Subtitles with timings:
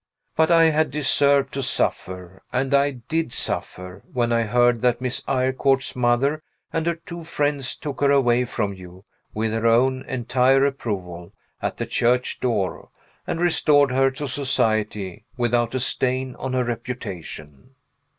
[0.35, 5.21] But I had deserved to suffer; and I did suffer, when I heard that Miss
[5.27, 6.41] Eyrecourt's mother
[6.73, 11.77] and her two friends took her away from you with her own entire approval at
[11.77, 12.89] the church door,
[13.27, 17.75] and restored her to society, without a stain on her reputation.